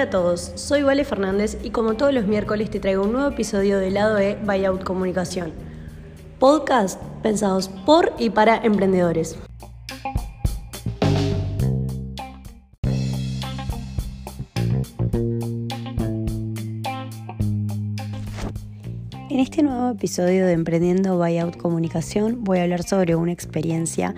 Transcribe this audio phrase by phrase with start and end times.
[0.00, 3.28] Hola a todos, soy Vale Fernández y como todos los miércoles te traigo un nuevo
[3.28, 5.52] episodio de Lado E Buyout Comunicación.
[6.38, 9.36] Podcast pensados por y para emprendedores.
[19.28, 24.14] En este nuevo episodio de Emprendiendo Buyout Comunicación voy a hablar sobre una experiencia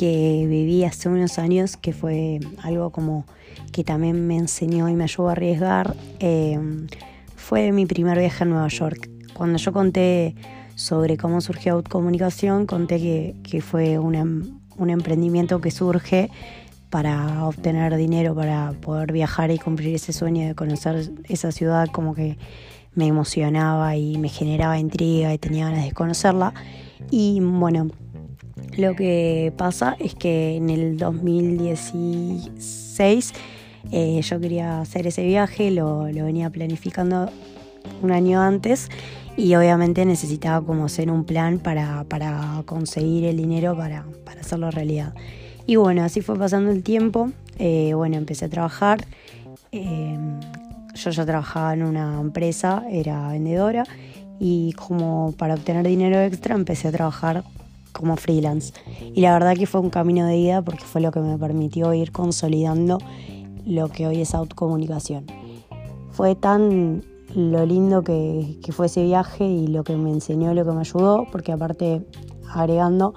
[0.00, 3.26] que viví hace unos años que fue algo como
[3.70, 6.86] que también me enseñó y me ayudó a arriesgar, em,
[7.36, 9.10] fue mi primer viaje a Nueva York.
[9.34, 10.34] Cuando yo conté
[10.74, 16.30] sobre cómo surgió Outcomunicación, conté que, que fue un emprendimiento que surge
[16.88, 22.14] para obtener dinero, para poder viajar y cumplir ese sueño de conocer esa ciudad como
[22.14, 22.38] que
[22.94, 26.54] me emocionaba y me generaba intriga y tenía ganas de conocerla.
[27.10, 27.90] Y bueno,
[28.80, 33.34] lo que pasa es que en el 2016
[33.92, 37.30] eh, yo quería hacer ese viaje, lo, venía planificando
[38.02, 38.88] un año antes
[39.36, 42.04] y obviamente necesitaba como hacer un plan para,
[42.66, 44.04] conseguir el dinero para,
[44.40, 45.14] hacerlo realidad.
[45.66, 49.04] Y bueno, así fue pasando el tiempo, eh, bueno, empecé a trabajar,
[49.72, 50.40] em,
[50.94, 53.84] yo ya trabajaba en una empresa, era vendedora
[54.38, 57.44] y como para obtener dinero extra empecé a trabajar
[57.92, 58.72] como freelance.
[59.14, 61.92] Y la verdad que fue un camino de ida porque fue lo que me permitió
[61.94, 62.98] ir consolidando
[63.66, 65.26] lo que hoy es autocomunicación.
[66.12, 70.72] Fue tan lo lindo que, fue ese viaje y lo que me enseñó, lo que
[70.72, 72.02] me ayudó, porque aparte,
[72.52, 73.14] agregando,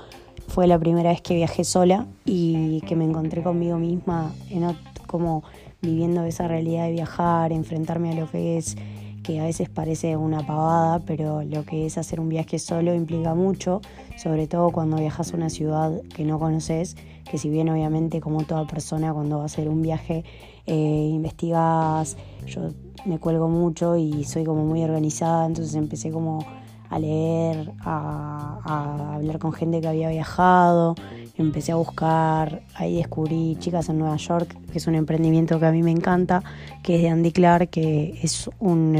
[0.47, 4.75] fue la primera vez que viajé sola y que me encontré conmigo misma en,
[5.07, 5.43] como
[5.81, 8.75] viviendo esa realidad de viajar, enfrentarme a lo que es
[9.23, 13.33] que a veces parece una pavada, pero lo que es hacer un viaje solo implica
[13.33, 13.81] mucho,
[14.17, 16.95] sobre todo cuando viajas a una ciudad que no conoces,
[17.29, 20.23] que si bien obviamente como toda persona cuando va a hacer un viaje
[20.67, 22.69] eh, investigas, yo
[23.05, 26.45] me cuelgo mucho y soy como muy organizada, entonces empecé como
[26.89, 30.95] a leer, a hablar con gente que había viajado,
[31.35, 35.71] empecé a buscar, ahí descubrí Chicas en Nueva York, que es un emprendimiento que a
[35.71, 36.43] mí me encanta,
[36.83, 38.95] que es de Andy Clark, que es un,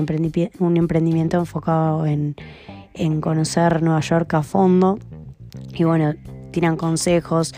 [0.60, 2.36] un emprendimiento enfocado en,
[3.22, 4.98] conocer Nueva York a fondo.
[5.74, 6.14] Y bueno,
[6.52, 7.54] tiran consejos,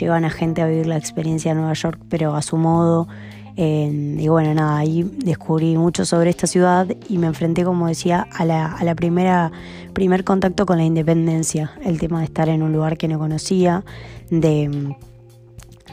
[0.00, 3.08] llevan a gente a vivir la experiencia de Nueva York, pero a su modo.
[3.56, 8.44] Y bueno, nada, ahí descubrí mucho sobre esta ciudad y me enfrenté, como decía, a
[8.44, 9.52] la, a la primera
[9.94, 13.84] primer contacto con la independencia, el tema de estar en un lugar que no conocía,
[14.28, 14.94] de,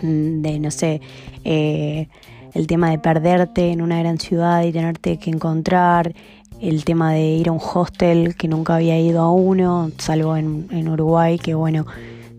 [0.01, 0.99] de no sé,
[1.45, 2.07] eh,
[2.53, 6.13] el tema de perderte en una gran ciudad y tenerte que encontrar,
[6.59, 10.67] el tema de ir a un hostel que nunca había ido a uno, salvo en,
[10.71, 11.85] en Uruguay, que bueno,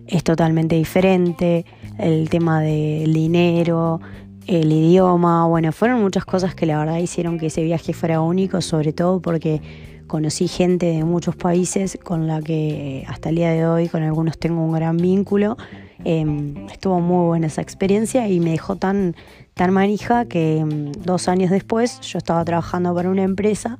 [0.06, 1.64] es totalmente diferente,
[1.98, 4.00] el tema del dinero,
[4.46, 8.60] el idioma, bueno, fueron muchas cosas que la verdad hicieron que ese viaje fuera único,
[8.60, 9.60] sobre todo porque
[10.06, 14.36] conocí gente de muchos países con la que hasta el día de hoy con algunos
[14.38, 15.56] tengo un gran vínculo.
[16.04, 19.14] Em, estuvo muy buena esa experiencia y me dejó tan,
[19.54, 23.78] tan manija que em, dos años después yo estaba trabajando para una empresa.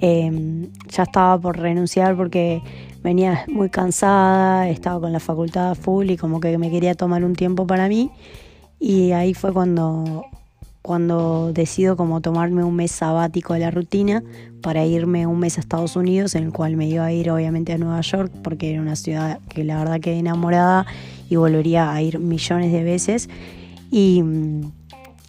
[0.00, 2.62] Em, ya estaba por renunciar porque
[3.02, 7.34] venía muy cansada, estaba con la facultad full y como que me quería tomar un
[7.34, 8.10] tiempo para mí.
[8.78, 10.26] Y ahí fue cuando
[10.86, 14.22] cuando decido como tomarme un mes sabático de la rutina
[14.62, 17.72] para irme un mes a Estados Unidos, en el cual me iba a ir obviamente
[17.72, 20.86] a Nueva York, porque era una ciudad que la verdad quedé enamorada
[21.28, 23.28] y volvería a ir millones de veces.
[23.90, 24.22] Y,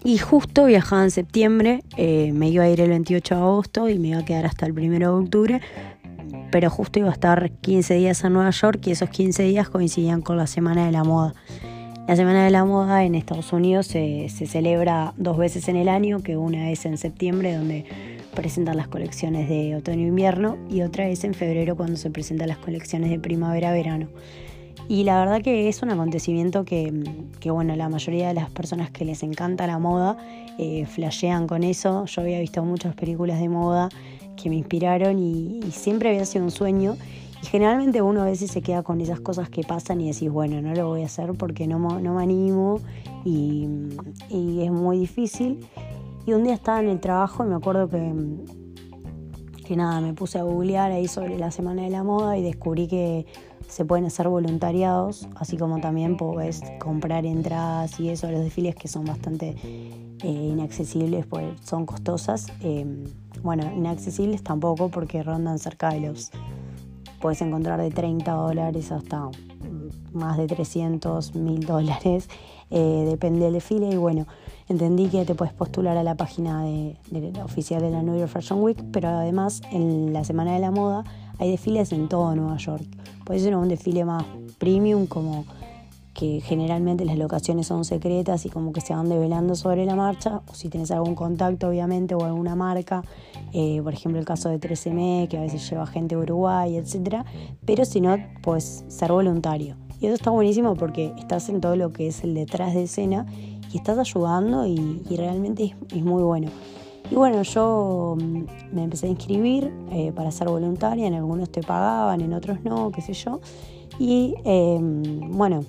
[0.04, 3.98] y justo viajaba en septiembre, eh, me iba a ir el 28 de agosto y
[3.98, 5.62] me iba a quedar hasta el 1 de octubre,
[6.52, 10.22] pero justo iba a estar 15 días en Nueva York y esos 15 días coincidían
[10.22, 11.34] con la Semana de la Moda.
[12.08, 16.22] La Semana de la Moda en Estados Unidos se, celebra dos veces en el año,
[16.22, 17.84] que una es en septiembre, donde
[18.34, 23.10] presentan las colecciones de otoño-invierno, y otra es en febrero, cuando se presentan las colecciones
[23.10, 24.08] de primavera-verano.
[24.88, 26.94] Y la verdad que es un acontecimiento que,
[27.44, 30.16] bueno, la mayoría de las personas que les encanta la moda
[30.58, 32.06] eh, flashean con eso.
[32.06, 33.90] Yo había visto muchas películas de moda
[34.42, 36.96] que me inspiraron y siempre había sido un sueño.
[37.42, 40.62] Y generalmente uno a veces se queda con esas cosas que pasan y decís, bueno,
[40.62, 42.80] no lo voy a hacer porque no, no me animo
[43.24, 43.68] y,
[44.30, 45.66] es muy difícil.
[46.26, 48.14] Y un día estaba en el trabajo y me acuerdo que,
[49.66, 52.88] que nada, me puse a googlear ahí sobre la Semana de la Moda y descubrí
[52.88, 53.26] que
[53.68, 58.88] se pueden hacer voluntariados, así como también puedes comprar entradas y eso, los desfiles que
[58.88, 59.56] son bastante
[60.24, 62.48] eh, inaccesibles, pues son costosas.
[62.62, 62.86] Eh,
[63.44, 66.32] bueno, inaccesibles tampoco porque rondan cerca de los
[67.20, 69.30] puedes encontrar de 30 dólares hasta
[70.14, 72.30] más de 300, 1000 dólares,
[72.70, 73.90] eh, depende del desfile.
[73.90, 74.28] Y bueno,
[74.68, 76.98] entendí que te puedes postular a la página de,
[77.44, 81.04] oficial de la New York Fashion Week, pero además en la Semana de la Moda
[81.40, 82.86] hay desfiles en todo Nueva York.
[83.26, 84.26] Puede ser un desfile más
[84.58, 85.46] premium, como
[86.18, 90.42] que generalmente las locaciones son secretas y como que se van develando sobre la marcha,
[90.52, 93.04] o si tienes algún contacto obviamente o alguna marca,
[93.54, 97.24] eh, por ejemplo el caso de 13M, que a veces lleva gente de Uruguay, etc.
[97.66, 99.76] Pero si no, pues ser voluntario.
[100.02, 103.28] Y eso está buenísimo porque estás en todo lo que es el detrás de escena
[103.72, 106.48] y estás ayudando y, realmente es, muy bueno.
[107.12, 111.62] Y bueno, yo mm, me empecé a inscribir eh, para ser voluntaria, en algunos te
[111.62, 113.40] pagaban, en otros no, qué sé yo.
[114.00, 115.64] Y em, bueno,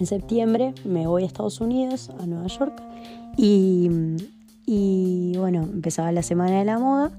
[0.00, 2.82] en septiembre me voy a Estados Unidos, a Nueva York,
[3.36, 3.88] y,
[4.66, 7.10] y bueno, empezaba la Semana de la Moda.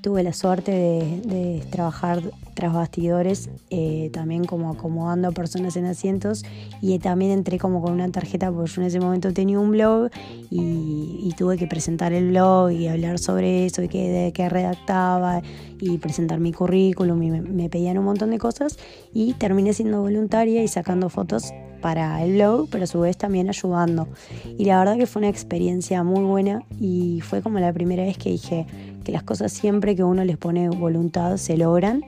[0.00, 2.22] Tuve la suerte de, trabajar
[2.52, 6.44] tras bastidores, eh, también como acomodando a personas en asientos
[6.82, 10.10] y también entré como con una tarjeta porque yo en ese momento tenía un blog
[10.50, 15.42] y, tuve que presentar el blog y hablar sobre eso y qué, de qué redactaba
[15.80, 18.78] y presentar mi currículum y me pedían un montón de cosas
[19.12, 21.50] y terminé siendo voluntaria y sacando fotos
[21.84, 24.08] para el blog, pero a su vez también ayudando.
[24.56, 28.16] Y la verdad que fue una experiencia muy buena y fue como la primera vez
[28.16, 28.64] que dije
[29.04, 32.02] que las cosas siempre que uno les pone voluntad se logran.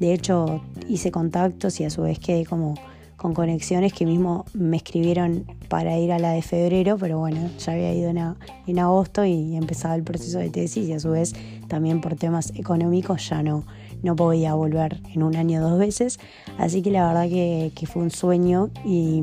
[0.00, 2.74] De hecho, hice contactos y a su vez quedé como
[3.16, 7.74] con conexiones que mismo me escribieron para ir a la de febrero, pero bueno, ya
[7.74, 8.18] había ido en,
[8.66, 11.34] en agosto y empezaba el proceso de tesis y a su vez
[11.68, 13.62] también por temas económicos ya no,
[14.02, 16.18] no podía volver en un año dos veces.
[16.58, 19.22] Así que la verdad que, fue un sueño y,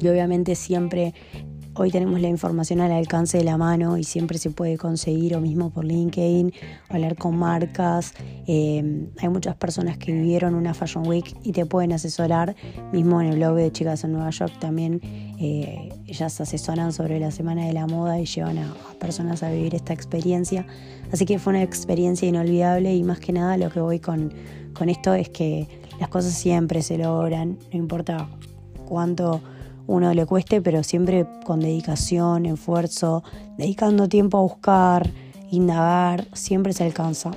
[0.00, 1.14] y obviamente siempre
[1.74, 5.40] Hoy tenemos la información al alcance de la mano y siempre se puede conseguir o
[5.40, 6.52] mismo por LinkedIn,
[6.90, 8.12] hablar con marcas.
[8.46, 12.54] Eh, hay muchas personas que vivieron una Fashion Week y te pueden asesorar.
[12.92, 15.00] Mismo en el blog de Chicas en Nueva York también
[15.40, 19.74] eh, ellas asesoran sobre la Semana de la Moda y llevan a, personas a vivir
[19.74, 20.66] esta experiencia.
[21.10, 24.34] Así que fue una experiencia inolvidable y más que nada lo que voy con,
[24.74, 28.28] con esto es que las cosas siempre se logran, no importa
[28.84, 29.40] cuánto
[29.86, 33.22] uno le cueste, pero siempre con dedicación, esfuerzo,
[33.56, 35.10] dedicando tiempo a buscar,
[35.50, 37.30] indagar, siempre se alcanza.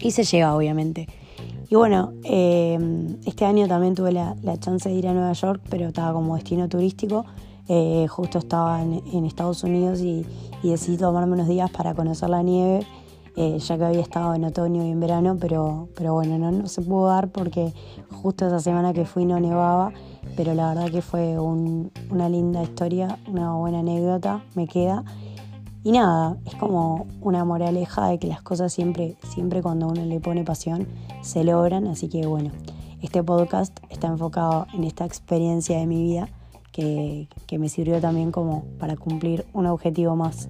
[0.00, 1.08] Y se llega, obviamente.
[1.70, 2.78] Y bueno, eh,
[3.26, 6.68] este año también tuve la, chance de ir a Nueva York, pero estaba como destino
[6.68, 7.26] turístico.
[7.68, 10.24] Eh, justo estaba en, Estados Unidos y,
[10.62, 12.86] decidí tomarme unos días para conocer la nieve,
[13.36, 16.66] eh, ya que había estado en otoño y en verano, pero, pero bueno, no, no
[16.68, 17.74] se pudo dar porque
[18.10, 19.92] justo esa semana que fui no nevaba
[20.38, 25.02] pero la verdad que fue una linda historia, una buena anécdota, me queda.
[25.82, 30.20] Y nada, es como una moraleja de que las cosas siempre, siempre cuando uno le
[30.20, 30.86] pone pasión,
[31.22, 31.88] se logran.
[31.88, 32.52] Así que bueno,
[33.02, 36.28] este podcast está enfocado en esta experiencia de mi vida
[36.70, 40.48] que, que me sirvió también como para cumplir un objetivo más.